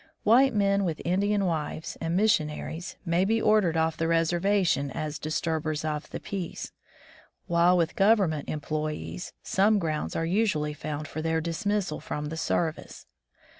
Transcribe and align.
White 0.23 0.55
men 0.55 0.83
with 0.83 0.99
Indian 1.05 1.45
wives, 1.45 1.95
and 2.01 2.15
missionaries, 2.17 2.95
may 3.05 3.23
be 3.23 3.39
ordered 3.39 3.77
off 3.77 3.97
the 3.97 4.07
reservation 4.07 4.89
as 4.89 5.19
"disturbers 5.19 5.85
of 5.85 6.09
the 6.09 6.19
peace," 6.19 6.71
while 7.45 7.77
with 7.77 7.95
Government 7.95 8.49
employees, 8.49 9.31
some 9.43 9.77
grounds 9.77 10.15
are 10.15 10.25
usually 10.25 10.73
found 10.73 11.07
for 11.07 11.21
their 11.21 11.39
dismissal 11.39 11.99
from 11.99 12.29
the 12.29 12.37
service. 12.37 13.05